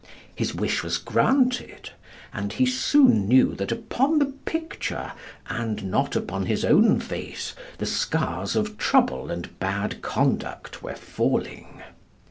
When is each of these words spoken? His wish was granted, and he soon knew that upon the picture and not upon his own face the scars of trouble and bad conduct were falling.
His 0.33 0.55
wish 0.55 0.81
was 0.83 0.97
granted, 0.97 1.91
and 2.33 2.53
he 2.53 2.65
soon 2.65 3.27
knew 3.27 3.53
that 3.53 3.71
upon 3.71 4.17
the 4.17 4.25
picture 4.45 5.11
and 5.47 5.83
not 5.91 6.15
upon 6.15 6.47
his 6.47 6.65
own 6.65 6.99
face 6.99 7.53
the 7.77 7.85
scars 7.85 8.55
of 8.55 8.79
trouble 8.79 9.29
and 9.29 9.59
bad 9.59 10.01
conduct 10.01 10.81
were 10.81 10.95
falling. 10.95 11.83